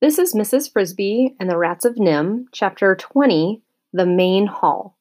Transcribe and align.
This 0.00 0.18
is 0.18 0.32
Mrs. 0.32 0.72
Frisby 0.72 1.36
and 1.38 1.50
the 1.50 1.58
Rats 1.58 1.84
of 1.84 1.96
NIMH, 1.96 2.46
Chapter 2.52 2.96
20, 2.96 3.60
The 3.92 4.06
Main 4.06 4.46
Hall. 4.46 4.96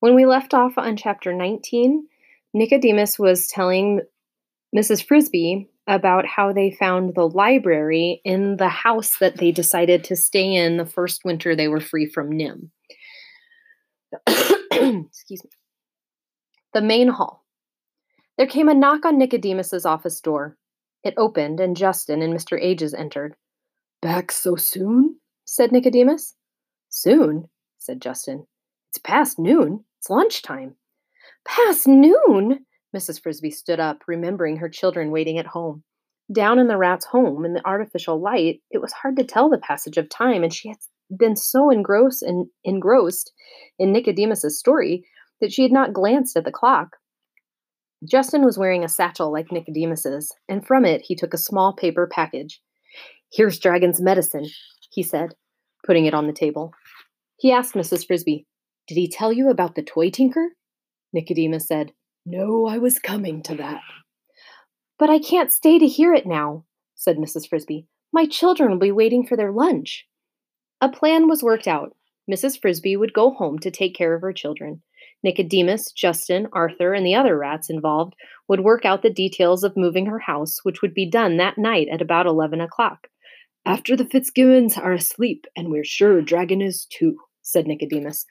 When 0.00 0.14
we 0.14 0.26
left 0.26 0.52
off 0.52 0.76
on 0.76 0.98
Chapter 0.98 1.32
19, 1.32 2.06
Nicodemus 2.52 3.18
was 3.18 3.46
telling 3.46 4.02
Mrs. 4.76 5.02
Frisby 5.02 5.70
about 5.86 6.26
how 6.26 6.52
they 6.52 6.70
found 6.70 7.14
the 7.14 7.26
library 7.26 8.20
in 8.22 8.58
the 8.58 8.68
house 8.68 9.16
that 9.16 9.38
they 9.38 9.50
decided 9.50 10.04
to 10.04 10.14
stay 10.14 10.54
in 10.56 10.76
the 10.76 10.84
first 10.84 11.24
winter 11.24 11.56
they 11.56 11.68
were 11.68 11.80
free 11.80 12.04
from 12.04 12.30
NIMH. 12.30 12.68
Excuse 15.06 15.42
me. 15.42 15.50
The 16.74 16.82
main 16.82 17.08
hall. 17.08 17.46
There 18.36 18.46
came 18.46 18.68
a 18.68 18.74
knock 18.74 19.06
on 19.06 19.16
Nicodemus's 19.16 19.86
office 19.86 20.20
door. 20.20 20.58
It 21.02 21.14
opened, 21.16 21.60
and 21.60 21.74
Justin 21.74 22.20
and 22.20 22.34
Mr. 22.34 22.60
Ages 22.60 22.92
entered. 22.92 23.34
Back 24.00 24.30
so 24.30 24.54
soon? 24.54 25.18
said 25.44 25.72
Nicodemus. 25.72 26.34
Soon, 26.88 27.48
said 27.78 28.00
Justin. 28.00 28.46
It's 28.88 28.98
past 28.98 29.38
noon. 29.38 29.84
It's 29.98 30.08
lunchtime. 30.08 30.76
Past 31.44 31.88
noon? 31.88 32.64
Mrs. 32.94 33.20
Frisby 33.20 33.50
stood 33.50 33.80
up, 33.80 34.02
remembering 34.06 34.58
her 34.58 34.68
children 34.68 35.10
waiting 35.10 35.38
at 35.38 35.46
home. 35.46 35.82
Down 36.32 36.58
in 36.58 36.68
the 36.68 36.76
rat's 36.76 37.06
home, 37.06 37.44
in 37.44 37.54
the 37.54 37.66
artificial 37.66 38.20
light, 38.20 38.60
it 38.70 38.78
was 38.78 38.92
hard 38.92 39.16
to 39.16 39.24
tell 39.24 39.48
the 39.48 39.58
passage 39.58 39.96
of 39.96 40.08
time, 40.08 40.42
and 40.42 40.52
she 40.52 40.68
had 40.68 40.78
been 41.16 41.36
so 41.36 41.70
engrossed 41.70 42.22
and 42.22 42.46
engrossed 42.64 43.32
in 43.78 43.92
Nicodemus's 43.92 44.58
story 44.58 45.04
that 45.40 45.52
she 45.52 45.62
had 45.62 45.72
not 45.72 45.92
glanced 45.92 46.36
at 46.36 46.44
the 46.44 46.52
clock. 46.52 46.98
Justin 48.04 48.44
was 48.44 48.58
wearing 48.58 48.84
a 48.84 48.88
satchel 48.88 49.32
like 49.32 49.50
Nicodemus's, 49.50 50.32
and 50.48 50.66
from 50.66 50.84
it 50.84 51.02
he 51.02 51.16
took 51.16 51.34
a 51.34 51.38
small 51.38 51.72
paper 51.72 52.06
package. 52.06 52.60
Here's 53.32 53.58
Dragon's 53.58 54.00
medicine, 54.00 54.46
he 54.90 55.02
said, 55.02 55.34
putting 55.84 56.06
it 56.06 56.14
on 56.14 56.26
the 56.26 56.32
table. 56.32 56.72
He 57.36 57.52
asked 57.52 57.74
Mrs. 57.74 58.06
Frisby, 58.06 58.46
Did 58.86 58.94
he 58.96 59.08
tell 59.08 59.32
you 59.32 59.50
about 59.50 59.74
the 59.74 59.82
toy 59.82 60.10
tinker? 60.10 60.48
Nicodemus 61.12 61.66
said, 61.66 61.92
No, 62.24 62.66
I 62.66 62.78
was 62.78 62.98
coming 62.98 63.42
to 63.44 63.54
that. 63.56 63.82
But 64.98 65.10
I 65.10 65.18
can't 65.18 65.52
stay 65.52 65.78
to 65.78 65.86
hear 65.86 66.14
it 66.14 66.26
now, 66.26 66.64
said 66.94 67.18
Mrs. 67.18 67.48
Frisby. 67.48 67.86
My 68.12 68.26
children 68.26 68.70
will 68.70 68.78
be 68.78 68.92
waiting 68.92 69.26
for 69.26 69.36
their 69.36 69.52
lunch. 69.52 70.06
A 70.80 70.88
plan 70.88 71.28
was 71.28 71.42
worked 71.42 71.68
out. 71.68 71.94
Mrs. 72.30 72.60
Frisby 72.60 72.96
would 72.96 73.12
go 73.12 73.30
home 73.30 73.58
to 73.60 73.70
take 73.70 73.94
care 73.94 74.14
of 74.14 74.22
her 74.22 74.32
children. 74.32 74.82
Nicodemus, 75.22 75.92
Justin, 75.92 76.48
Arthur, 76.52 76.94
and 76.94 77.04
the 77.04 77.14
other 77.14 77.36
rats 77.36 77.70
involved 77.70 78.14
would 78.48 78.60
work 78.60 78.84
out 78.84 79.02
the 79.02 79.10
details 79.10 79.64
of 79.64 79.76
moving 79.76 80.06
her 80.06 80.20
house, 80.20 80.60
which 80.62 80.80
would 80.82 80.94
be 80.94 81.08
done 81.08 81.36
that 81.36 81.58
night 81.58 81.88
at 81.90 82.02
about 82.02 82.26
11 82.26 82.60
o'clock. 82.60 83.08
After 83.68 83.94
the 83.94 84.06
Fitzgibbons 84.06 84.78
are 84.78 84.94
asleep, 84.94 85.46
and 85.54 85.68
we're 85.68 85.84
sure 85.84 86.22
Dragon 86.22 86.62
is 86.62 86.86
too, 86.86 87.18
said 87.42 87.66
Nicodemus. 87.66 88.24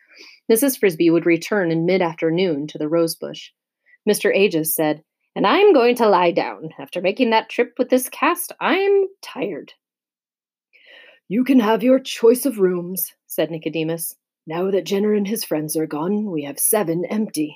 Mrs. 0.52 0.80
Frisby 0.80 1.12
would 1.12 1.28
return 1.28 1.70
in 1.70 1.86
mid 1.86 2.02
afternoon 2.02 2.66
to 2.66 2.80
the 2.80 2.90
rosebush. 2.90 3.50
Mr. 4.10 4.36
Ages 4.36 4.74
said, 4.74 5.04
And 5.36 5.46
I'm 5.46 5.74
going 5.74 5.96
to 5.98 6.10
lie 6.10 6.32
down. 6.32 6.70
After 6.80 7.02
making 7.02 7.30
that 7.30 7.50
trip 7.50 7.76
with 7.78 7.90
this 7.90 8.10
cast, 8.10 8.52
I'm 8.60 9.06
tired. 9.22 9.74
You 11.28 11.44
can 11.44 11.60
have 11.60 11.84
your 11.84 12.00
choice 12.00 12.48
of 12.48 12.58
rooms, 12.58 13.14
said 13.28 13.52
Nicodemus. 13.52 14.16
Now 14.48 14.72
that 14.72 14.88
Jenner 14.88 15.14
and 15.14 15.28
his 15.28 15.44
friends 15.44 15.78
are 15.78 15.86
gone, 15.86 16.32
we 16.32 16.46
have 16.46 16.58
seven 16.58 17.06
empty. 17.06 17.56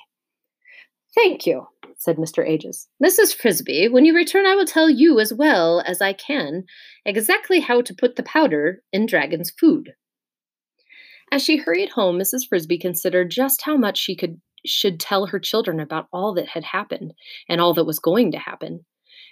Thank 1.14 1.46
you, 1.46 1.66
said 1.98 2.16
Mr. 2.16 2.46
Ages. 2.46 2.88
Mrs. 3.02 3.34
Frisby, 3.34 3.88
when 3.88 4.04
you 4.04 4.14
return, 4.14 4.46
I 4.46 4.54
will 4.54 4.64
tell 4.64 4.88
you 4.88 5.20
as 5.20 5.32
well 5.32 5.82
as 5.86 6.00
I 6.00 6.12
can 6.12 6.64
exactly 7.04 7.60
how 7.60 7.82
to 7.82 7.94
put 7.94 8.16
the 8.16 8.22
powder 8.22 8.82
in 8.92 9.06
Dragon's 9.06 9.50
food. 9.50 9.94
As 11.30 11.42
she 11.42 11.56
hurried 11.56 11.90
home, 11.90 12.18
Mrs. 12.18 12.46
Frisby 12.48 12.78
considered 12.78 13.30
just 13.30 13.62
how 13.62 13.76
much 13.76 13.98
she 13.98 14.16
could 14.16 14.40
should 14.64 15.00
tell 15.00 15.26
her 15.26 15.40
children 15.40 15.80
about 15.80 16.06
all 16.12 16.34
that 16.34 16.48
had 16.48 16.62
happened 16.62 17.12
and 17.48 17.60
all 17.60 17.74
that 17.74 17.84
was 17.84 17.98
going 17.98 18.30
to 18.30 18.38
happen. 18.38 18.84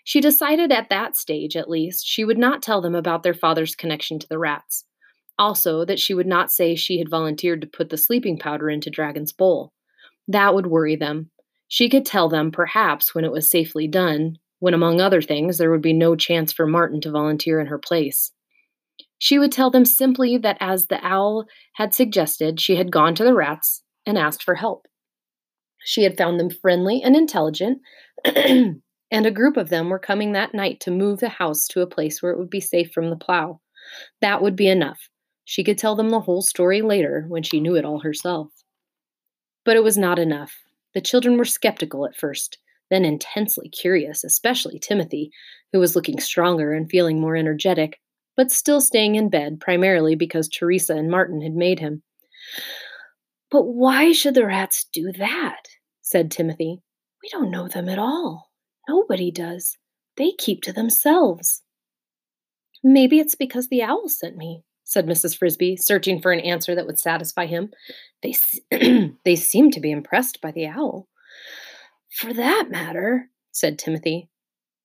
She 0.03 0.21
decided 0.21 0.73
at 0.73 0.89
that 0.89 1.17
stage, 1.17 1.57
at 1.57 1.71
least, 1.71 2.07
she 2.07 2.25
would 2.25 2.39
not 2.39 2.63
tell 2.63 2.81
them 2.81 2.95
about 2.95 3.23
their 3.23 3.35
father's 3.35 3.77
connection 3.77 4.19
to 4.19 4.29
the 4.29 4.39
rats. 4.39 4.85
Also, 5.39 5.85
that 5.85 5.99
she 5.99 6.15
would 6.15 6.27
not 6.27 6.51
say 6.51 6.75
she 6.75 6.99
had 6.99 7.09
volunteered 7.09 7.61
to 7.61 7.67
put 7.67 7.91
the 7.91 7.97
sleeping 7.97 8.39
powder 8.39 8.69
into 8.69 8.91
Dragon's 8.91 9.33
bowl. 9.33 9.73
That 10.27 10.55
would 10.55 10.67
worry 10.67 10.97
them. 10.97 11.31
She 11.71 11.89
could 11.89 12.05
tell 12.05 12.29
them, 12.29 12.51
perhaps, 12.51 13.15
when 13.15 13.25
it 13.25 13.31
was 13.31 13.49
safely 13.49 13.87
done, 13.87 14.39
when, 14.59 14.75
among 14.75 15.01
other 15.01 15.23
things, 15.23 15.57
there 15.57 15.71
would 15.71 15.81
be 15.81 15.93
no 15.93 16.17
chance 16.17 16.53
for 16.53 16.67
Martin 16.67 17.01
to 17.03 17.13
volunteer 17.13 17.61
in 17.61 17.69
her 17.69 17.79
place. 17.79 18.33
She 19.19 19.39
would 19.39 19.53
tell 19.53 19.71
them 19.71 19.85
simply 19.85 20.37
that, 20.39 20.57
as 20.59 20.89
the 20.89 20.99
owl 21.07 21.47
had 21.75 21.95
suggested, 21.95 22.59
she 22.59 22.75
had 22.75 22.91
gone 22.91 23.15
to 23.15 23.23
the 23.23 23.35
rats 23.35 23.85
and 24.05 24.19
asked 24.19 24.43
for 24.43 24.57
help. 24.57 24.89
She 25.85 26.03
had 26.03 26.19
found 26.19 26.41
them 26.41 26.51
friendly 26.51 27.03
and 27.05 27.15
intelligent, 27.15 27.79
and 28.25 28.83
a 29.13 29.31
group 29.31 29.57
of 29.57 29.69
them 29.69 29.91
were 29.91 30.01
coming 30.01 30.33
that 30.33 30.53
night 30.53 30.81
to 30.81 30.91
move 30.91 31.21
the 31.21 31.29
house 31.29 31.69
to 31.69 31.83
a 31.83 31.87
place 31.87 32.21
where 32.21 32.33
it 32.33 32.39
would 32.39 32.51
be 32.51 32.61
safe 32.61 32.91
from 32.91 33.11
the 33.11 33.17
plow. 33.17 33.61
That 34.21 34.43
would 34.43 34.57
be 34.57 34.67
enough. 34.67 35.09
She 35.45 35.63
could 35.63 35.79
tell 35.79 35.95
them 35.95 36.11
the 36.11 36.21
whole 36.21 36.43
story 36.43 36.83
later 36.83 37.27
when 37.29 37.45
she 37.45 37.61
knew 37.61 37.77
it 37.77 37.85
all 37.85 38.01
herself. 38.01 38.49
But 39.65 39.77
it 39.77 39.85
was 39.85 39.97
not 39.97 40.19
enough. 40.19 40.53
The 40.95 41.01
children 41.01 41.37
were 41.37 41.45
skeptical 41.45 42.07
at 42.07 42.17
first, 42.17 42.59
then 42.91 43.05
intensely 43.05 43.69
curious, 43.69 44.25
especially 44.25 44.79
Timothy, 44.79 45.31
who 45.73 45.79
was 45.79 45.95
looking 45.95 46.21
stronger 46.21 46.73
and 46.73 46.91
feeling 46.91 47.21
more 47.21 47.37
energetic, 47.37 48.01
but 48.37 48.51
still 48.51 48.81
staying 48.81 49.15
in 49.15 49.29
bed 49.29 49.61
primarily 49.61 50.15
because 50.17 50.49
Teresa 50.49 50.95
and 50.95 51.11
Martin 51.11 51.41
had 51.41 51.55
made 51.55 51.79
him. 51.79 52.03
But 53.51 53.65
why 53.65 54.13
should 54.13 54.35
the 54.35 54.47
rats 54.47 54.87
do 54.93 55.13
that? 55.13 55.67
said 56.01 56.31
Timothy. 56.31 56.81
We 57.23 57.29
don't 57.29 57.51
know 57.51 57.69
them 57.69 57.89
at 57.89 57.99
all. 57.99 58.51
Nobody 58.89 59.31
does. 59.31 59.77
They 60.17 60.33
keep 60.33 60.63
to 60.63 60.73
themselves. 60.73 61.63
Maybe 62.83 63.19
it's 63.19 63.35
because 63.35 63.69
the 63.69 63.83
owl 63.83 64.09
sent 64.09 64.37
me, 64.37 64.65
said 64.91 65.07
Mrs. 65.07 65.39
Frisby, 65.39 65.77
searching 65.77 66.21
for 66.21 66.33
an 66.33 66.41
answer 66.41 66.75
that 66.75 66.85
would 66.85 66.99
satisfy 66.99 67.47
him. 67.47 67.71
They, 68.25 68.35
they 69.25 69.37
seem 69.37 69.71
to 69.71 69.81
be 69.81 69.93
impressed 69.93 70.41
by 70.41 70.51
the 70.51 70.67
owl. 70.67 71.07
For 72.11 72.35
that 72.35 72.71
matter, 72.71 73.31
said 73.53 73.79
Timothy, 73.79 74.29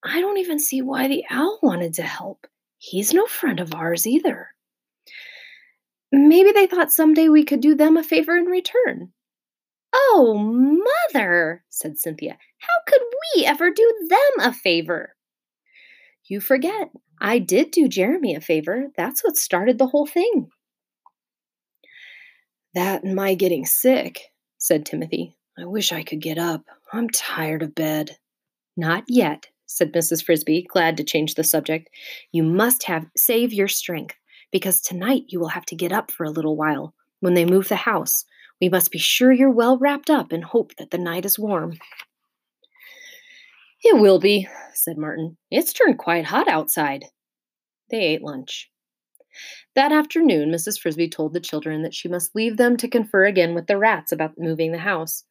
I 0.03 0.21
don't 0.21 0.37
even 0.37 0.59
see 0.59 0.83
why 0.83 1.07
the 1.07 1.23
owl 1.31 1.57
wanted 1.63 1.95
to 1.95 2.03
help. 2.03 2.45
He's 2.77 3.15
no 3.15 3.25
friend 3.25 3.59
of 3.59 3.73
ours 3.73 4.05
either. 4.05 4.49
Maybe 6.11 6.51
they 6.51 6.67
thought 6.67 6.93
someday 6.93 7.27
we 7.27 7.43
could 7.43 7.59
do 7.59 7.73
them 7.73 7.97
a 7.97 8.03
favor 8.03 8.37
in 8.37 8.45
return. 8.45 9.11
Oh, 9.91 10.37
mother, 11.15 11.63
said 11.69 11.97
Cynthia, 11.97 12.37
how 12.59 12.73
could 12.87 13.01
we 13.35 13.45
ever 13.45 13.71
do 13.71 14.07
them 14.07 14.47
a 14.47 14.53
favor? 14.53 15.14
You 16.27 16.41
forget. 16.41 16.89
I 17.21 17.39
did 17.39 17.71
do 17.71 17.87
Jeremy 17.87 18.35
a 18.35 18.41
favor. 18.41 18.87
That's 18.97 19.23
what 19.23 19.37
started 19.37 19.77
the 19.77 19.87
whole 19.87 20.05
thing. 20.05 20.49
That 22.73 23.03
and 23.03 23.15
my 23.15 23.35
getting 23.35 23.65
sick, 23.65 24.21
said 24.57 24.85
Timothy. 24.85 25.37
I 25.57 25.65
wish 25.65 25.91
I 25.91 26.03
could 26.03 26.21
get 26.21 26.37
up. 26.37 26.65
I'm 26.91 27.09
tired 27.09 27.61
of 27.61 27.75
bed. 27.75 28.17
Not 28.75 29.05
yet, 29.07 29.47
said 29.65 29.93
Mrs. 29.93 30.25
Frisby, 30.25 30.65
glad 30.69 30.97
to 30.97 31.03
change 31.03 31.35
the 31.35 31.43
subject. 31.43 31.89
You 32.31 32.43
must 32.43 32.83
have 32.83 33.05
save 33.15 33.53
your 33.53 33.69
strength, 33.69 34.15
because 34.51 34.81
tonight 34.81 35.23
you 35.29 35.39
will 35.39 35.49
have 35.49 35.65
to 35.67 35.75
get 35.75 35.93
up 35.93 36.11
for 36.11 36.25
a 36.25 36.31
little 36.31 36.57
while. 36.57 36.93
When 37.21 37.35
they 37.35 37.45
move 37.45 37.69
the 37.69 37.77
house, 37.77 38.25
we 38.59 38.67
must 38.67 38.91
be 38.91 38.99
sure 38.99 39.31
you're 39.31 39.49
well 39.49 39.77
wrapped 39.77 40.09
up 40.09 40.31
and 40.31 40.43
hope 40.43 40.75
that 40.77 40.91
the 40.91 40.97
night 40.97 41.25
is 41.25 41.39
warm. 41.39 41.77
It 43.87 43.99
will 43.99 44.17
be, 44.19 44.47
said 44.73 44.97
Martin. 44.97 45.37
It's 45.51 45.71
turned 45.71 45.99
quite 45.99 46.25
hot 46.25 46.47
outside. 46.47 47.05
They 47.91 47.99
ate 47.99 48.23
lunch. 48.23 48.71
That 49.75 49.91
afternoon, 49.91 50.49
Mrs. 50.49 50.79
Frisby 50.79 51.07
told 51.07 51.33
the 51.33 51.39
children 51.39 51.83
that 51.83 51.93
she 51.93 52.07
must 52.07 52.35
leave 52.35 52.57
them 52.57 52.77
to 52.77 52.87
confer 52.87 53.25
again 53.25 53.53
with 53.53 53.67
the 53.67 53.77
rats 53.77 54.11
about 54.11 54.39
moving 54.39 54.71
the 54.71 54.79
house. 54.79 55.23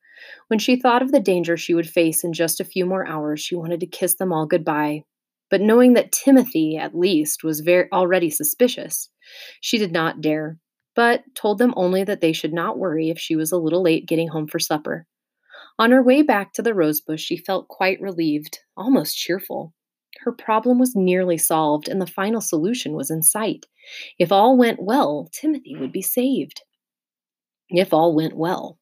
When 0.47 0.61
she 0.61 0.77
thought 0.77 1.03
of 1.03 1.11
the 1.11 1.19
danger 1.19 1.56
she 1.56 1.75
would 1.75 1.89
face 1.89 2.23
in 2.23 2.33
just 2.33 2.61
a 2.61 2.65
few 2.65 2.87
more 2.87 3.05
hours, 3.05 3.41
she 3.41 3.56
wanted 3.56 3.81
to 3.81 3.89
kiss 3.89 4.15
them 4.15 4.33
all 4.33 4.47
goodbye. 4.47 5.03
But 5.51 5.61
knowing 5.61 5.95
that 5.95 6.12
Timothy, 6.12 6.77
at 6.77 6.97
least, 6.97 7.43
was 7.43 7.59
very 7.59 7.89
already 7.91 8.31
suspicious, 8.31 9.11
she 9.61 9.79
did 9.79 9.91
not 9.91 10.21
dare, 10.21 10.59
but 10.95 11.25
told 11.35 11.59
them 11.59 11.75
only 11.77 12.05
that 12.05 12.21
they 12.21 12.33
should 12.33 12.53
not 12.53 12.79
worry 12.79 13.11
if 13.11 13.19
she 13.19 13.35
was 13.35 13.51
a 13.51 13.59
little 13.59 13.83
late 13.83 14.06
getting 14.06 14.29
home 14.29 14.47
for 14.47 14.61
supper. 14.61 15.09
On 15.79 15.91
her 15.91 16.03
way 16.03 16.23
back 16.23 16.53
to 16.53 16.62
the 16.62 16.75
rosebush, 16.75 17.23
she 17.23 17.37
felt 17.37 17.69
quite 17.69 18.00
relieved, 18.00 18.61
almost 18.76 19.17
cheerful. 19.17 19.73
Her 20.21 20.32
problem 20.32 20.79
was 20.79 20.94
nearly 20.94 21.37
solved, 21.37 21.88
and 21.88 22.00
the 22.00 22.06
final 22.06 22.41
solution 22.41 22.94
was 22.94 23.11
in 23.11 23.23
sight. 23.23 23.67
If 24.19 24.31
all 24.31 24.56
went 24.56 24.81
well, 24.81 25.29
Timothy 25.32 25.76
would 25.76 25.93
be 25.93 26.03
saved. 26.03 26.62
If 27.69 27.93
all 27.93 28.15
went 28.15 28.37
well. 28.37 28.79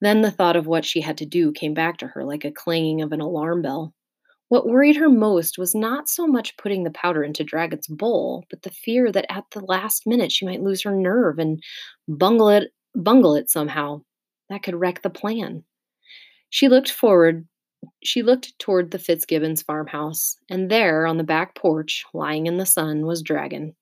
Then 0.00 0.22
the 0.22 0.30
thought 0.30 0.56
of 0.56 0.66
what 0.66 0.84
she 0.84 1.00
had 1.00 1.18
to 1.18 1.26
do 1.26 1.50
came 1.52 1.74
back 1.74 1.96
to 1.98 2.06
her 2.08 2.24
like 2.24 2.44
a 2.44 2.52
clanging 2.52 3.02
of 3.02 3.12
an 3.12 3.20
alarm 3.20 3.62
bell. 3.62 3.94
What 4.48 4.68
worried 4.68 4.96
her 4.96 5.08
most 5.08 5.58
was 5.58 5.74
not 5.74 6.08
so 6.08 6.26
much 6.26 6.56
putting 6.56 6.84
the 6.84 6.90
powder 6.90 7.24
into 7.24 7.42
Dragon's 7.42 7.88
bowl, 7.88 8.44
but 8.50 8.62
the 8.62 8.70
fear 8.70 9.10
that 9.10 9.26
at 9.32 9.44
the 9.50 9.60
last 9.60 10.06
minute 10.06 10.30
she 10.30 10.46
might 10.46 10.62
lose 10.62 10.82
her 10.82 10.94
nerve 10.94 11.38
and 11.38 11.62
bungle 12.06 12.50
it 12.50 12.72
bungle 12.94 13.34
it 13.34 13.50
somehow. 13.50 14.02
That 14.50 14.62
could 14.62 14.76
wreck 14.76 15.02
the 15.02 15.10
plan. 15.10 15.64
She 16.50 16.68
looked 16.68 16.90
forward 16.90 17.46
she 18.02 18.22
looked 18.22 18.58
toward 18.58 18.90
the 18.90 18.98
Fitzgibbons 18.98 19.62
farmhouse, 19.62 20.36
and 20.48 20.70
there 20.70 21.06
on 21.06 21.16
the 21.16 21.24
back 21.24 21.54
porch, 21.54 22.04
lying 22.14 22.46
in 22.46 22.56
the 22.56 22.66
sun, 22.66 23.06
was 23.06 23.22
Dragon. 23.22 23.74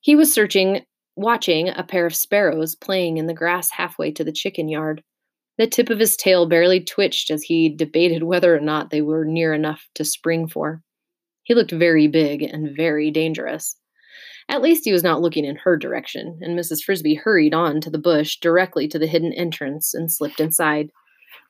He 0.00 0.16
was 0.16 0.32
searching 0.32 0.84
watching 1.14 1.68
a 1.68 1.84
pair 1.84 2.06
of 2.06 2.14
sparrows 2.14 2.74
playing 2.74 3.18
in 3.18 3.26
the 3.26 3.34
grass 3.34 3.70
halfway 3.70 4.10
to 4.12 4.24
the 4.24 4.32
chicken 4.32 4.68
yard. 4.68 5.02
The 5.58 5.66
tip 5.66 5.90
of 5.90 5.98
his 5.98 6.16
tail 6.16 6.46
barely 6.46 6.82
twitched 6.82 7.30
as 7.30 7.42
he 7.42 7.68
debated 7.68 8.22
whether 8.22 8.56
or 8.56 8.60
not 8.60 8.90
they 8.90 9.02
were 9.02 9.24
near 9.24 9.52
enough 9.52 9.86
to 9.94 10.04
spring 10.04 10.48
for. 10.48 10.82
He 11.42 11.54
looked 11.54 11.72
very 11.72 12.08
big 12.08 12.42
and 12.42 12.74
very 12.74 13.10
dangerous. 13.10 13.76
At 14.48 14.62
least 14.62 14.84
he 14.84 14.92
was 14.92 15.02
not 15.02 15.20
looking 15.20 15.44
in 15.44 15.56
her 15.56 15.76
direction, 15.76 16.38
and 16.40 16.58
Mrs. 16.58 16.82
Frisby 16.82 17.14
hurried 17.14 17.54
on 17.54 17.80
to 17.82 17.90
the 17.90 17.98
bush 17.98 18.38
directly 18.38 18.88
to 18.88 18.98
the 18.98 19.06
hidden 19.06 19.32
entrance 19.32 19.94
and 19.94 20.10
slipped 20.10 20.40
inside. 20.40 20.90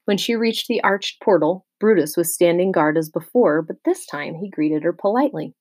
When 0.04 0.18
she 0.18 0.34
reached 0.34 0.66
the 0.68 0.82
arched 0.82 1.22
portal, 1.22 1.66
Brutus 1.78 2.16
was 2.16 2.34
standing 2.34 2.72
guard 2.72 2.98
as 2.98 3.08
before, 3.08 3.62
but 3.62 3.76
this 3.84 4.04
time 4.06 4.34
he 4.34 4.50
greeted 4.50 4.82
her 4.82 4.92
politely. 4.92 5.54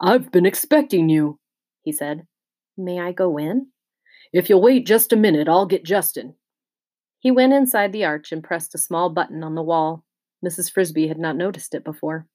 I've 0.00 0.30
been 0.30 0.46
expecting 0.46 1.08
you, 1.08 1.38
he 1.82 1.92
said. 1.92 2.26
May 2.76 3.00
I 3.00 3.12
go 3.12 3.38
in? 3.38 3.68
If 4.32 4.48
you'll 4.48 4.62
wait 4.62 4.86
just 4.86 5.12
a 5.12 5.16
minute, 5.16 5.48
I'll 5.48 5.66
get 5.66 5.84
Justin. 5.84 6.34
He 7.18 7.30
went 7.30 7.52
inside 7.52 7.92
the 7.92 8.04
arch 8.04 8.30
and 8.30 8.44
pressed 8.44 8.74
a 8.74 8.78
small 8.78 9.10
button 9.10 9.42
on 9.42 9.54
the 9.54 9.62
wall. 9.62 10.04
Mrs. 10.44 10.70
Frisby 10.70 11.08
had 11.08 11.18
not 11.18 11.36
noticed 11.36 11.74
it 11.74 11.84
before. 11.84 12.26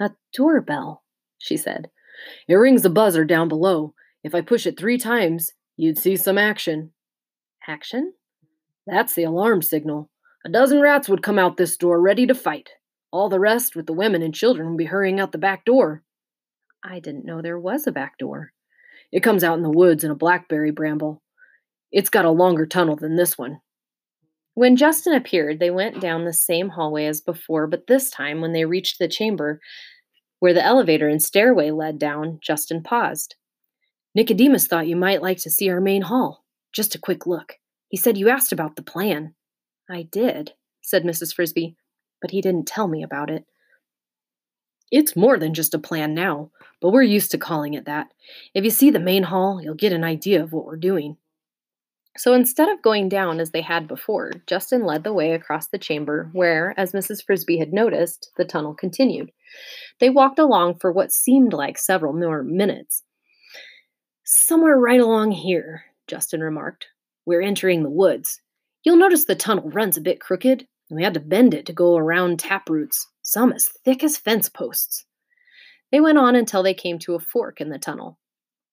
A 0.00 0.10
doorbell, 0.34 1.04
she 1.38 1.56
said. 1.56 1.90
It 2.48 2.54
rings 2.54 2.84
a 2.84 2.90
buzzer 2.90 3.24
down 3.24 3.48
below. 3.48 3.94
If 4.24 4.34
I 4.34 4.40
push 4.40 4.66
it 4.66 4.78
three 4.78 4.98
times, 4.98 5.52
you'd 5.76 5.98
see 5.98 6.16
some 6.16 6.38
action. 6.38 6.92
Action? 7.68 8.14
That's 8.86 9.14
the 9.14 9.24
alarm 9.24 9.62
signal. 9.62 10.09
A 10.44 10.48
dozen 10.48 10.80
rats 10.80 11.08
would 11.08 11.22
come 11.22 11.38
out 11.38 11.56
this 11.56 11.76
door 11.76 12.00
ready 12.00 12.26
to 12.26 12.34
fight. 12.34 12.70
All 13.12 13.28
the 13.28 13.40
rest, 13.40 13.76
with 13.76 13.86
the 13.86 13.92
women 13.92 14.22
and 14.22 14.34
children, 14.34 14.70
would 14.70 14.78
be 14.78 14.86
hurrying 14.86 15.20
out 15.20 15.32
the 15.32 15.38
back 15.38 15.64
door. 15.66 16.02
I 16.82 16.98
didn't 17.00 17.26
know 17.26 17.42
there 17.42 17.58
was 17.58 17.86
a 17.86 17.92
back 17.92 18.16
door. 18.16 18.52
It 19.12 19.22
comes 19.22 19.44
out 19.44 19.58
in 19.58 19.62
the 19.62 19.70
woods 19.70 20.02
in 20.02 20.10
a 20.10 20.14
blackberry 20.14 20.70
bramble. 20.70 21.20
It's 21.92 22.08
got 22.08 22.24
a 22.24 22.30
longer 22.30 22.64
tunnel 22.64 22.96
than 22.96 23.16
this 23.16 23.36
one. 23.36 23.60
When 24.54 24.76
Justin 24.76 25.14
appeared, 25.14 25.60
they 25.60 25.70
went 25.70 26.00
down 26.00 26.24
the 26.24 26.32
same 26.32 26.70
hallway 26.70 27.06
as 27.06 27.20
before, 27.20 27.66
but 27.66 27.86
this 27.86 28.10
time, 28.10 28.40
when 28.40 28.52
they 28.52 28.64
reached 28.64 28.98
the 28.98 29.08
chamber 29.08 29.60
where 30.38 30.54
the 30.54 30.64
elevator 30.64 31.06
and 31.06 31.22
stairway 31.22 31.70
led 31.70 31.98
down, 31.98 32.38
Justin 32.42 32.82
paused. 32.82 33.34
Nicodemus 34.14 34.66
thought 34.66 34.88
you 34.88 34.96
might 34.96 35.22
like 35.22 35.38
to 35.38 35.50
see 35.50 35.68
our 35.68 35.80
main 35.80 36.02
hall. 36.02 36.44
Just 36.72 36.94
a 36.94 36.98
quick 36.98 37.26
look. 37.26 37.56
He 37.88 37.96
said 37.96 38.16
you 38.16 38.30
asked 38.30 38.52
about 38.52 38.76
the 38.76 38.82
plan. 38.82 39.34
I 39.90 40.02
did, 40.02 40.52
said 40.82 41.04
Mrs. 41.04 41.34
Frisby, 41.34 41.76
but 42.20 42.30
he 42.30 42.40
didn't 42.40 42.66
tell 42.66 42.88
me 42.88 43.02
about 43.02 43.30
it. 43.30 43.44
It's 44.90 45.16
more 45.16 45.38
than 45.38 45.54
just 45.54 45.74
a 45.74 45.78
plan 45.78 46.14
now, 46.14 46.50
but 46.80 46.90
we're 46.90 47.02
used 47.02 47.30
to 47.32 47.38
calling 47.38 47.74
it 47.74 47.84
that. 47.84 48.08
If 48.54 48.64
you 48.64 48.70
see 48.70 48.90
the 48.90 48.98
main 48.98 49.24
hall, 49.24 49.60
you'll 49.62 49.74
get 49.74 49.92
an 49.92 50.04
idea 50.04 50.42
of 50.42 50.52
what 50.52 50.64
we're 50.64 50.76
doing. 50.76 51.16
So 52.16 52.34
instead 52.34 52.68
of 52.68 52.82
going 52.82 53.08
down 53.08 53.38
as 53.38 53.52
they 53.52 53.60
had 53.60 53.86
before, 53.86 54.32
Justin 54.46 54.84
led 54.84 55.04
the 55.04 55.12
way 55.12 55.32
across 55.32 55.68
the 55.68 55.78
chamber, 55.78 56.28
where, 56.32 56.74
as 56.76 56.92
Mrs. 56.92 57.24
Frisby 57.24 57.58
had 57.58 57.72
noticed, 57.72 58.30
the 58.36 58.44
tunnel 58.44 58.74
continued. 58.74 59.30
They 60.00 60.10
walked 60.10 60.40
along 60.40 60.80
for 60.80 60.90
what 60.90 61.12
seemed 61.12 61.52
like 61.52 61.78
several 61.78 62.12
more 62.12 62.42
minutes. 62.42 63.04
Somewhere 64.24 64.76
right 64.76 65.00
along 65.00 65.32
here, 65.32 65.84
Justin 66.08 66.40
remarked. 66.40 66.88
We're 67.26 67.42
entering 67.42 67.84
the 67.84 67.90
woods. 67.90 68.40
You'll 68.84 68.96
notice 68.96 69.24
the 69.24 69.34
tunnel 69.34 69.70
runs 69.70 69.96
a 69.96 70.02
bit 70.02 70.20
crooked, 70.20 70.66
and 70.88 70.96
we 70.96 71.04
had 71.04 71.14
to 71.14 71.20
bend 71.20 71.54
it 71.54 71.66
to 71.66 71.72
go 71.72 71.96
around 71.96 72.38
tap 72.38 72.68
roots 72.68 73.06
some 73.22 73.52
as 73.52 73.68
thick 73.84 74.02
as 74.02 74.16
fence 74.16 74.48
posts. 74.48 75.04
They 75.92 76.00
went 76.00 76.18
on 76.18 76.34
until 76.34 76.62
they 76.62 76.74
came 76.74 76.98
to 77.00 77.14
a 77.14 77.20
fork 77.20 77.60
in 77.60 77.68
the 77.68 77.78
tunnel. 77.78 78.18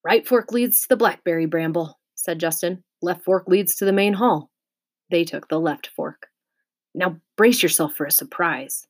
Right 0.04 0.27
fork 0.27 0.51
leads 0.51 0.81
to 0.81 0.89
the 0.89 0.98
blackberry 0.98 1.45
bramble, 1.45 2.00
said 2.15 2.39
Justin. 2.39 2.83
Left 3.01 3.24
fork 3.24 3.48
leads 3.48 3.75
to 3.75 3.86
the 3.86 3.94
main 3.94 4.13
hall. 4.13 4.50
They 5.12 5.24
took 5.24 5.48
the 5.48 5.59
left 5.59 5.89
fork. 5.95 6.27
Now 6.95 7.18
brace 7.36 7.62
yourself 7.62 7.94
for 7.95 8.06
a 8.06 8.12
surprise. 8.12 8.88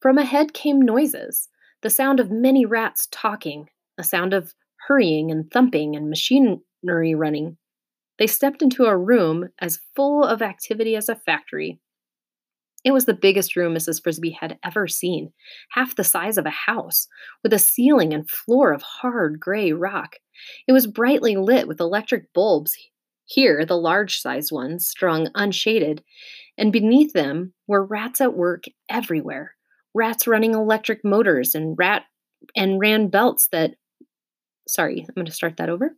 From 0.00 0.18
ahead 0.18 0.54
came 0.54 0.80
noises 0.80 1.48
the 1.82 1.90
sound 1.90 2.20
of 2.20 2.30
many 2.30 2.66
rats 2.66 3.08
talking, 3.10 3.68
a 3.96 4.04
sound 4.04 4.34
of 4.34 4.54
hurrying 4.86 5.30
and 5.30 5.50
thumping 5.50 5.96
and 5.96 6.10
machinery 6.10 7.14
running. 7.14 7.56
They 8.20 8.26
stepped 8.26 8.60
into 8.60 8.84
a 8.84 8.96
room 8.96 9.48
as 9.60 9.80
full 9.96 10.22
of 10.22 10.42
activity 10.42 10.94
as 10.94 11.08
a 11.08 11.16
factory. 11.16 11.80
It 12.84 12.92
was 12.92 13.06
the 13.06 13.14
biggest 13.14 13.56
room 13.56 13.74
Mrs. 13.74 14.02
Frisby 14.02 14.30
had 14.30 14.58
ever 14.62 14.86
seen, 14.86 15.32
half 15.70 15.96
the 15.96 16.04
size 16.04 16.36
of 16.36 16.44
a 16.46 16.50
house, 16.50 17.08
with 17.42 17.52
a 17.54 17.58
ceiling 17.58 18.12
and 18.12 18.28
floor 18.28 18.72
of 18.72 18.82
hard 18.82 19.40
gray 19.40 19.72
rock. 19.72 20.16
It 20.68 20.72
was 20.72 20.86
brightly 20.86 21.36
lit 21.36 21.66
with 21.66 21.80
electric 21.80 22.32
bulbs, 22.34 22.76
here 23.24 23.64
the 23.64 23.78
large 23.78 24.20
sized 24.20 24.52
ones, 24.52 24.86
strung 24.86 25.28
unshaded, 25.34 26.04
and 26.58 26.72
beneath 26.72 27.14
them 27.14 27.54
were 27.66 27.84
rats 27.84 28.20
at 28.20 28.36
work 28.36 28.64
everywhere. 28.90 29.54
Rats 29.94 30.26
running 30.26 30.52
electric 30.52 31.04
motors 31.04 31.54
and 31.54 31.74
rat 31.78 32.04
and 32.54 32.80
ran 32.80 33.08
belts 33.08 33.48
that 33.52 33.76
sorry, 34.70 35.00
I'm 35.00 35.14
going 35.14 35.26
to 35.26 35.32
start 35.32 35.56
that 35.56 35.68
over. 35.68 35.96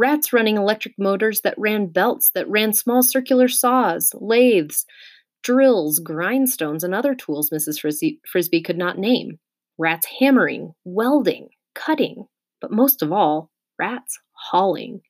Rats 0.00 0.32
running 0.32 0.56
electric 0.56 0.94
motors 0.96 1.40
that 1.40 1.58
ran 1.58 1.88
belts 1.88 2.30
that 2.30 2.48
ran 2.48 2.72
small 2.72 3.02
circular 3.02 3.48
saws, 3.48 4.12
lathes, 4.14 4.86
drills, 5.42 5.98
grindstones, 5.98 6.84
and 6.84 6.94
other 6.94 7.16
tools 7.16 7.50
Mrs. 7.50 7.80
Frisby, 7.80 8.20
Frisby 8.24 8.62
could 8.62 8.78
not 8.78 8.96
name. 8.96 9.40
Rats 9.76 10.06
hammering, 10.20 10.72
welding, 10.84 11.48
cutting, 11.74 12.26
but 12.60 12.70
most 12.70 13.02
of 13.02 13.10
all, 13.10 13.50
rats 13.76 14.16
hauling. 14.30 15.00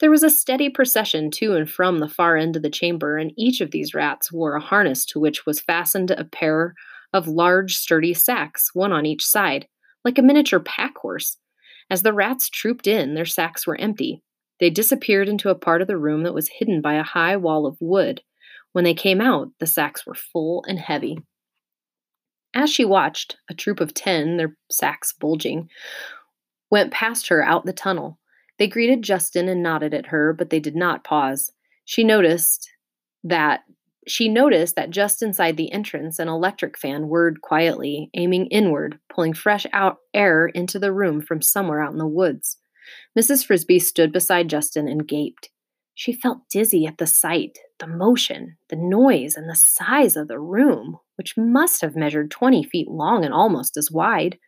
There 0.00 0.10
was 0.10 0.22
a 0.22 0.30
steady 0.30 0.70
procession 0.70 1.30
to 1.32 1.54
and 1.54 1.70
from 1.70 1.98
the 1.98 2.08
far 2.08 2.38
end 2.38 2.56
of 2.56 2.62
the 2.62 2.70
chamber, 2.70 3.18
and 3.18 3.30
each 3.36 3.60
of 3.60 3.72
these 3.72 3.92
rats 3.92 4.32
wore 4.32 4.56
a 4.56 4.60
harness 4.60 5.04
to 5.06 5.20
which 5.20 5.44
was 5.44 5.60
fastened 5.60 6.10
a 6.10 6.24
pair 6.24 6.72
of 7.12 7.28
large, 7.28 7.76
sturdy 7.76 8.14
sacks, 8.14 8.70
one 8.72 8.90
on 8.90 9.04
each 9.04 9.26
side, 9.26 9.68
like 10.02 10.16
a 10.16 10.22
miniature 10.22 10.60
pack 10.60 10.96
horse. 10.96 11.36
As 11.90 12.02
the 12.02 12.12
rats 12.12 12.48
trooped 12.48 12.86
in, 12.86 13.14
their 13.14 13.24
sacks 13.24 13.66
were 13.66 13.80
empty. 13.80 14.22
They 14.60 14.70
disappeared 14.70 15.28
into 15.28 15.50
a 15.50 15.54
part 15.54 15.82
of 15.82 15.88
the 15.88 15.98
room 15.98 16.22
that 16.22 16.34
was 16.34 16.48
hidden 16.48 16.80
by 16.80 16.94
a 16.94 17.02
high 17.02 17.36
wall 17.36 17.66
of 17.66 17.76
wood. 17.80 18.22
When 18.72 18.84
they 18.84 18.94
came 18.94 19.20
out, 19.20 19.50
the 19.60 19.66
sacks 19.66 20.06
were 20.06 20.14
full 20.14 20.64
and 20.66 20.78
heavy. 20.78 21.18
As 22.54 22.70
she 22.70 22.84
watched, 22.84 23.36
a 23.50 23.54
troop 23.54 23.80
of 23.80 23.94
ten, 23.94 24.36
their 24.36 24.56
sacks 24.70 25.12
bulging, 25.12 25.68
went 26.70 26.92
past 26.92 27.28
her 27.28 27.44
out 27.44 27.66
the 27.66 27.72
tunnel. 27.72 28.18
They 28.58 28.68
greeted 28.68 29.02
Justin 29.02 29.48
and 29.48 29.62
nodded 29.62 29.92
at 29.92 30.06
her, 30.06 30.32
but 30.32 30.50
they 30.50 30.60
did 30.60 30.76
not 30.76 31.04
pause. 31.04 31.50
She 31.84 32.04
noticed 32.04 32.70
that 33.24 33.60
she 34.06 34.28
noticed 34.28 34.76
that 34.76 34.90
just 34.90 35.22
inside 35.22 35.56
the 35.56 35.72
entrance, 35.72 36.18
an 36.18 36.28
electric 36.28 36.78
fan 36.78 37.08
whirred 37.08 37.40
quietly, 37.40 38.10
aiming 38.14 38.46
inward, 38.46 38.98
pulling 39.08 39.32
fresh 39.32 39.66
out 39.72 39.98
air 40.12 40.46
into 40.46 40.78
the 40.78 40.92
room 40.92 41.20
from 41.20 41.40
somewhere 41.40 41.82
out 41.82 41.92
in 41.92 41.98
the 41.98 42.06
woods. 42.06 42.58
Mrs. 43.18 43.46
Frisby 43.46 43.78
stood 43.78 44.12
beside 44.12 44.50
Justin 44.50 44.88
and 44.88 45.08
gaped. 45.08 45.50
She 45.94 46.12
felt 46.12 46.48
dizzy 46.50 46.86
at 46.86 46.98
the 46.98 47.06
sight, 47.06 47.58
the 47.78 47.86
motion, 47.86 48.56
the 48.68 48.76
noise, 48.76 49.36
and 49.36 49.48
the 49.48 49.54
size 49.54 50.16
of 50.16 50.28
the 50.28 50.40
room, 50.40 50.98
which 51.16 51.36
must 51.36 51.80
have 51.80 51.96
measured 51.96 52.30
20 52.30 52.64
feet 52.64 52.88
long 52.88 53.24
and 53.24 53.32
almost 53.32 53.76
as 53.76 53.90
wide. 53.90 54.38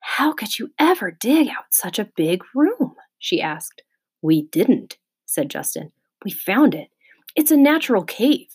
How 0.00 0.32
could 0.32 0.58
you 0.58 0.70
ever 0.78 1.10
dig 1.10 1.48
out 1.48 1.72
such 1.72 1.98
a 1.98 2.10
big 2.16 2.42
room? 2.54 2.94
she 3.18 3.40
asked. 3.40 3.82
We 4.20 4.42
didn't, 4.42 4.98
said 5.24 5.48
Justin. 5.48 5.92
We 6.24 6.30
found 6.30 6.74
it. 6.74 6.90
It's 7.36 7.50
a 7.50 7.56
natural 7.56 8.04
cave. 8.04 8.46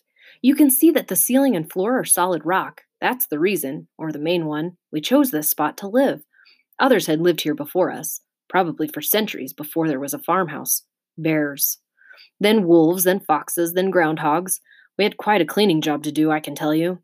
You 0.41 0.55
can 0.55 0.71
see 0.71 0.89
that 0.91 1.09
the 1.09 1.15
ceiling 1.17 1.55
and 1.55 1.69
floor 1.69 1.99
are 1.99 2.05
solid 2.05 2.45
rock. 2.45 2.83
That's 3.01 3.27
the 3.27 3.39
reason, 3.39 3.89
or 3.97 4.11
the 4.11 4.19
main 4.19 4.45
one, 4.45 4.77
we 4.91 5.01
chose 5.01 5.31
this 5.31 5.49
spot 5.49 5.77
to 5.77 5.87
live. 5.87 6.21
Others 6.79 7.07
had 7.07 7.19
lived 7.19 7.41
here 7.41 7.55
before 7.55 7.91
us, 7.91 8.21
probably 8.47 8.87
for 8.87 9.01
centuries 9.01 9.51
before 9.51 9.89
there 9.89 9.99
was 9.99 10.13
a 10.13 10.19
farmhouse 10.19 10.83
bears. 11.17 11.79
Then 12.39 12.65
wolves, 12.65 13.03
then 13.03 13.19
foxes, 13.19 13.73
then 13.73 13.91
groundhogs. 13.91 14.61
We 14.97 15.03
had 15.03 15.17
quite 15.17 15.41
a 15.41 15.45
cleaning 15.45 15.81
job 15.81 16.03
to 16.03 16.11
do, 16.11 16.31
I 16.31 16.39
can 16.39 16.55
tell 16.55 16.73
you. 16.73 16.99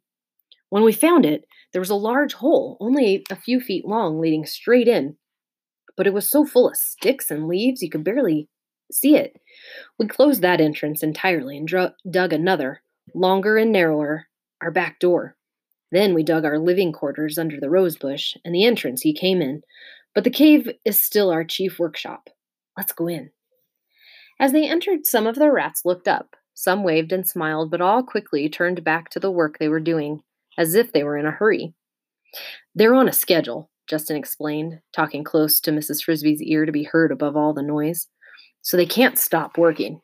When 0.70 0.84
we 0.84 0.94
found 0.94 1.26
it, 1.26 1.44
there 1.74 1.82
was 1.82 1.90
a 1.90 1.96
large 1.96 2.34
hole, 2.34 2.78
only 2.80 3.26
a 3.30 3.36
few 3.36 3.60
feet 3.60 3.86
long, 3.86 4.20
leading 4.20 4.46
straight 4.46 4.88
in. 4.88 5.18
But 5.98 6.08
it 6.08 6.14
was 6.14 6.30
so 6.30 6.46
full 6.46 6.70
of 6.70 6.78
sticks 6.78 7.30
and 7.30 7.48
leaves 7.48 7.82
you 7.82 7.90
could 7.90 8.04
barely 8.04 8.48
see 8.96 9.16
it. 9.16 9.40
We 10.00 10.08
closed 10.08 10.42
that 10.42 10.62
entrance 10.62 11.04
entirely 11.04 11.58
and 11.58 11.68
dug 12.10 12.34
another, 12.34 12.82
longer 13.14 13.58
and 13.58 13.72
narrower, 13.72 14.28
our 14.62 14.72
back 14.72 15.00
door. 15.00 15.36
Then 15.92 16.14
we 16.14 16.24
dug 16.24 16.46
our 16.46 16.58
living 16.58 16.92
quarters 16.92 17.38
under 17.38 17.60
the 17.60 17.70
rose 17.70 17.98
bush 17.98 18.36
and 18.44 18.54
the 18.54 18.66
entrance 18.66 19.02
he 19.02 19.14
came 19.14 19.42
in, 19.42 19.62
but 20.14 20.24
the 20.24 20.30
cave 20.30 20.70
is 20.84 21.02
still 21.02 21.30
our 21.30 21.44
chief 21.44 21.80
workshop. 21.80 22.30
Let's 22.78 22.92
go 22.92 23.08
in. 23.08 23.32
As 24.40 24.52
they 24.52 24.68
entered, 24.68 25.06
some 25.06 25.28
of 25.28 25.36
the 25.36 25.52
rats 25.52 25.82
looked 25.86 26.08
up. 26.08 26.36
Some 26.54 26.84
waved 26.84 27.12
and 27.12 27.28
smiled, 27.28 27.70
but 27.70 27.82
all 27.82 28.02
quickly 28.02 28.50
turned 28.50 28.84
back 28.84 29.10
to 29.12 29.20
the 29.20 29.32
work 29.32 29.58
they 29.58 29.68
were 29.68 29.80
doing, 29.80 30.22
as 30.58 30.74
if 30.74 30.92
they 30.92 31.04
were 31.04 31.18
in 31.18 31.26
a 31.26 31.32
hurry. 31.32 31.74
They're 32.74 32.96
on 32.96 33.10
a 33.10 33.14
schedule, 33.14 33.70
Justin 33.88 34.18
explained, 34.18 34.80
talking 34.94 35.24
close 35.24 35.60
to 35.62 35.72
Mrs. 35.72 36.04
Frisby's 36.04 36.42
ear 36.42 36.66
to 36.66 36.72
be 36.72 36.84
heard 36.84 37.12
above 37.12 37.36
all 37.36 37.54
the 37.54 37.62
noise. 37.62 38.08
So 38.66 38.78
they 38.78 38.88
can't 38.88 39.20
stop 39.20 39.60
working. 39.60 40.02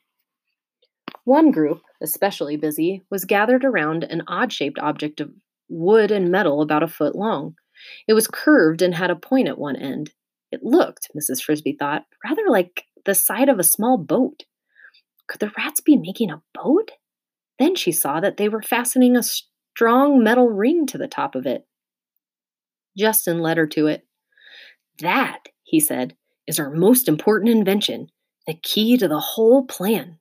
One 1.23 1.49
group, 1.49 1.81
especially 1.99 2.57
busy, 2.57 3.01
was 3.09 3.25
gathered 3.25 3.65
around 3.65 4.03
an 4.03 4.21
odd 4.27 4.53
shaped 4.53 4.77
object 4.77 5.19
of 5.19 5.31
wood 5.67 6.11
and 6.11 6.29
metal 6.29 6.61
about 6.61 6.83
a 6.83 6.87
foot 6.87 7.15
long. 7.15 7.55
It 8.07 8.13
was 8.13 8.27
curved 8.27 8.83
and 8.83 8.93
had 8.93 9.09
a 9.09 9.15
point 9.15 9.47
at 9.47 9.57
one 9.57 9.75
end. 9.75 10.11
It 10.51 10.61
looked, 10.61 11.09
Mrs. 11.17 11.41
Frisby 11.41 11.75
thought, 11.79 12.05
rather 12.23 12.43
like 12.49 12.83
the 13.03 13.15
side 13.15 13.49
of 13.49 13.57
a 13.57 13.63
small 13.63 13.97
boat. 13.97 14.43
Could 15.27 15.39
the 15.39 15.51
rats 15.57 15.81
be 15.81 15.97
making 15.97 16.29
a 16.29 16.43
boat? 16.53 16.91
Then 17.57 17.73
she 17.75 17.91
saw 17.91 18.19
that 18.19 18.37
they 18.37 18.47
were 18.47 18.61
fastening 18.61 19.17
a 19.17 19.23
strong 19.23 20.23
metal 20.23 20.49
ring 20.49 20.85
to 20.85 20.99
the 20.99 21.07
top 21.07 21.33
of 21.33 21.47
it. 21.47 21.65
Justin 22.95 23.39
led 23.39 23.57
her 23.57 23.65
to 23.67 23.87
it. 23.87 24.05
That, 24.99 25.39
he 25.63 25.79
said, 25.79 26.15
is 26.45 26.59
our 26.59 26.69
most 26.69 27.07
important 27.07 27.49
invention, 27.49 28.09
the 28.47 28.53
key 28.53 28.97
to 28.97 29.07
the 29.07 29.19
whole 29.19 29.65
plan. 29.65 30.17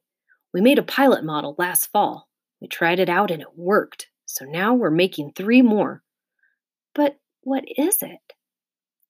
We 0.52 0.60
made 0.60 0.78
a 0.78 0.82
pilot 0.82 1.24
model 1.24 1.54
last 1.58 1.86
fall. 1.86 2.28
We 2.60 2.68
tried 2.68 3.00
it 3.00 3.08
out 3.08 3.30
and 3.30 3.40
it 3.40 3.56
worked, 3.56 4.08
so 4.26 4.44
now 4.44 4.74
we're 4.74 4.90
making 4.90 5.32
three 5.32 5.62
more. 5.62 6.02
But 6.94 7.16
what 7.42 7.64
is 7.76 8.02
it? 8.02 8.34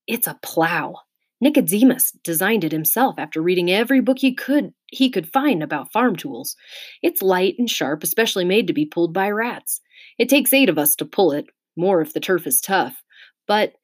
It's 0.07 0.27
a 0.27 0.39
plow. 0.43 0.97
Nicodemus 1.41 2.13
designed 2.23 2.65
it 2.65 2.73
himself 2.73 3.15
after 3.19 3.41
reading 3.41 3.71
every 3.71 4.01
book 4.01 4.19
he 4.19 4.35
could 4.35 4.73
he 4.89 5.09
could 5.09 5.33
find 5.33 5.63
about 5.63 5.93
farm 5.93 6.17
tools. 6.17 6.57
It's 7.03 7.23
light 7.23 7.55
and 7.59 7.71
sharp, 7.71 8.03
especially 8.03 8.45
made 8.45 8.67
to 8.67 8.73
be 8.73 8.85
pulled 8.85 9.15
by 9.15 9.31
rats. 9.31 9.81
It 10.19 10.29
takes 10.29 10.53
8 10.53 10.69
of 10.69 10.79
us 10.79 10.95
to 10.97 11.05
pull 11.05 11.33
it, 11.33 11.47
more 11.77 12.01
if 12.01 12.13
the 12.13 12.21
turf 12.21 12.47
is 12.47 12.61
tough. 12.61 13.03
But 13.47 13.75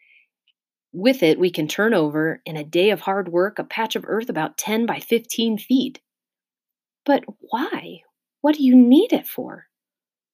with 0.96 1.22
it, 1.22 1.38
we 1.38 1.50
can 1.50 1.68
turn 1.68 1.92
over, 1.92 2.40
in 2.46 2.56
a 2.56 2.64
day 2.64 2.90
of 2.90 3.00
hard 3.00 3.28
work, 3.28 3.58
a 3.58 3.64
patch 3.64 3.96
of 3.96 4.04
earth 4.06 4.28
about 4.28 4.56
10 4.56 4.86
by 4.86 4.98
15 4.98 5.58
feet. 5.58 6.00
But 7.04 7.24
why? 7.38 8.00
What 8.40 8.56
do 8.56 8.64
you 8.64 8.74
need 8.74 9.12
it 9.12 9.28
for? 9.28 9.66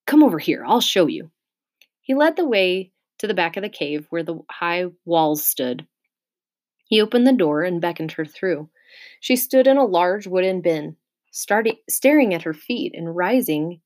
Come 0.07 0.23
over 0.23 0.39
here, 0.39 0.65
I'll 0.67 0.81
show 0.81 1.07
you. 1.07 1.31
He 2.01 2.15
led 2.15 2.37
the 2.37 2.47
way 2.47 2.93
to 3.19 3.27
the 3.27 3.35
back 3.35 3.57
of 3.57 3.63
the 3.63 3.69
cave 3.69 4.07
where 4.11 4.23
the 4.23 4.39
high 4.51 4.87
walls 5.05 5.47
stood. 5.47 5.87
He 6.87 7.01
opened 7.01 7.27
the 7.27 7.33
door 7.33 7.63
and 7.63 7.81
beckoned 7.81 8.13
her 8.13 8.25
through. 8.25 8.69
She 9.21 9.37
stood 9.37 9.67
in 9.67 9.77
a 9.77 9.85
large 9.85 10.27
wooden 10.27 10.61
bin, 10.61 10.97
starting, 11.33 11.77
staring 11.89 12.35
at 12.35 12.43
her 12.43 12.55
feet 12.55 12.93
and 12.95 13.15
rising 13.15 13.81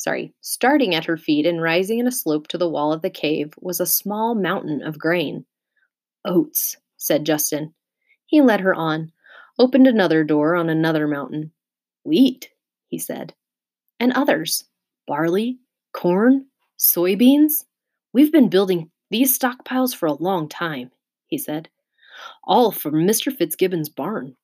sorry, 0.00 0.32
starting 0.40 0.94
at 0.94 1.04
her 1.04 1.18
feet 1.18 1.44
and 1.44 1.60
rising 1.60 1.98
in 1.98 2.06
a 2.06 2.12
slope 2.12 2.48
to 2.48 2.56
the 2.56 2.68
wall 2.68 2.90
of 2.90 3.02
the 3.02 3.10
cave 3.10 3.52
was 3.60 3.80
a 3.80 3.86
small 3.86 4.34
mountain 4.34 4.82
of 4.82 4.98
grain. 4.98 5.44
Oats, 6.24 6.76
said 6.96 7.24
Justin. 7.24 7.74
He 8.26 8.40
led 8.40 8.60
her 8.60 8.74
on, 8.74 9.12
opened 9.58 9.86
another 9.86 10.24
door 10.24 10.54
on 10.54 10.68
another 10.68 11.06
mountain. 11.06 11.52
Wheat, 12.04 12.50
he 12.88 12.98
said. 12.98 13.34
And 13.98 14.12
others 14.12 14.64
barley, 15.06 15.58
corn, 15.92 16.46
soybeans. 16.78 17.64
We've 18.12 18.32
been 18.32 18.48
building 18.48 18.90
these 19.10 19.36
stockpiles 19.36 19.94
for 19.94 20.06
a 20.06 20.12
long 20.12 20.48
time, 20.48 20.90
he 21.26 21.36
said. 21.36 21.68
All 22.44 22.70
from 22.70 22.94
Mr. 22.94 23.34
Fitzgibbon's 23.34 23.88
barn. 23.88 24.36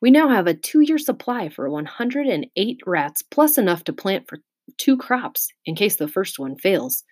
We 0.00 0.10
now 0.10 0.28
have 0.28 0.46
a 0.46 0.54
two 0.54 0.80
year 0.80 0.98
supply 0.98 1.48
for 1.48 1.68
108 1.68 2.80
rats, 2.86 3.22
plus 3.22 3.58
enough 3.58 3.84
to 3.84 3.92
plant 3.92 4.28
for 4.28 4.38
two 4.78 4.96
crops 4.96 5.48
in 5.66 5.74
case 5.74 5.96
the 5.96 6.08
first 6.08 6.38
one 6.38 6.56
fails. 6.56 7.04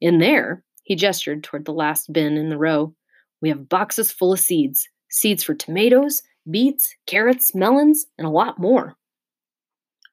In 0.00 0.18
there, 0.18 0.64
he 0.84 0.96
gestured 0.96 1.42
toward 1.42 1.64
the 1.64 1.72
last 1.72 2.12
bin 2.12 2.36
in 2.36 2.50
the 2.50 2.58
row, 2.58 2.94
we 3.44 3.50
have 3.50 3.68
boxes 3.68 4.10
full 4.10 4.32
of 4.32 4.40
seeds 4.40 4.88
seeds 5.10 5.44
for 5.44 5.52
tomatoes, 5.54 6.22
beets, 6.50 6.96
carrots, 7.06 7.54
melons, 7.54 8.06
and 8.16 8.26
a 8.26 8.30
lot 8.30 8.58
more. 8.58 8.96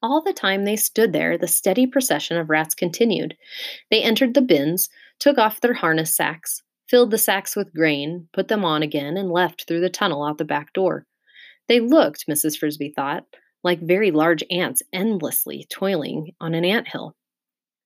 All 0.03 0.21
the 0.21 0.33
time 0.33 0.65
they 0.65 0.75
stood 0.75 1.13
there, 1.13 1.37
the 1.37 1.47
steady 1.47 1.87
procession 1.87 2.35
of 2.35 2.49
rats 2.49 2.75
continued. 2.75 3.37
They 3.89 4.03
entered 4.03 4.33
the 4.33 4.41
bins, 4.41 4.89
took 5.17 5.37
off 5.37 5.61
their 5.61 5.73
harness 5.73 6.13
sacks, 6.13 6.61
filled 6.89 7.11
the 7.11 7.17
sacks 7.17 7.55
with 7.55 7.73
grain, 7.73 8.27
put 8.33 8.49
them 8.49 8.65
on 8.65 8.83
again, 8.83 9.15
and 9.15 9.31
left 9.31 9.65
through 9.65 9.79
the 9.79 9.89
tunnel 9.89 10.25
out 10.25 10.37
the 10.37 10.43
back 10.43 10.73
door. 10.73 11.05
They 11.69 11.79
looked, 11.79 12.27
Mrs. 12.29 12.57
Frisby 12.57 12.91
thought, 12.93 13.23
like 13.63 13.79
very 13.79 14.11
large 14.11 14.43
ants 14.51 14.83
endlessly 14.91 15.65
toiling 15.71 16.33
on 16.41 16.53
an 16.53 16.65
ant 16.65 16.89
hill. 16.89 17.15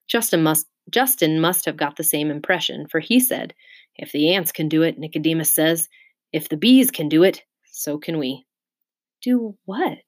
Justin 0.08 0.42
must 0.42 0.66
Justin 0.90 1.40
must 1.40 1.66
have 1.66 1.78
got 1.78 1.98
the 1.98 2.04
same 2.04 2.32
impression, 2.32 2.88
for 2.88 3.00
he 3.00 3.20
said, 3.20 3.54
If 3.98 4.12
the 4.12 4.34
ants 4.34 4.52
can 4.52 4.68
do 4.68 4.82
it, 4.82 4.98
Nicodemus 4.98 5.54
says, 5.54 5.88
if 6.34 6.50
the 6.50 6.58
bees 6.58 6.92
can 6.92 7.08
do 7.08 7.24
it, 7.24 7.44
so 7.72 7.98
can 7.98 8.18
we. 8.18 8.46
Do 9.22 9.58
what? 9.66 10.00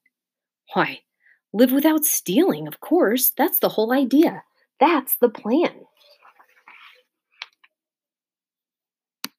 Why, 0.74 1.00
live 1.54 1.72
without 1.72 2.04
stealing, 2.04 2.68
of 2.68 2.82
course. 2.82 3.32
That's 3.38 3.60
the 3.60 3.70
whole 3.70 3.94
idea. 3.94 4.44
That's 4.80 5.16
the 5.22 5.30
plan. 5.30 5.74